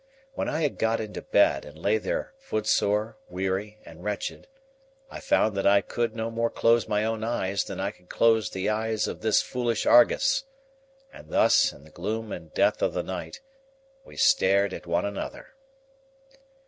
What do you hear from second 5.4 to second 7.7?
that I could no more close my own eyes